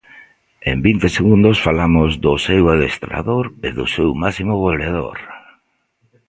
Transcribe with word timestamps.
En 0.71 0.77
vinte 0.87 1.07
segundos 1.17 1.57
falamos 1.67 2.09
do 2.23 2.33
seu 2.45 2.63
adestrador 2.73 3.45
e 3.67 3.69
do 3.77 3.85
seu 3.95 4.09
máximo 4.23 4.53
goleador. 4.65 5.17